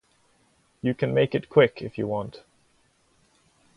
[0.81, 2.41] You can make it quick if you want.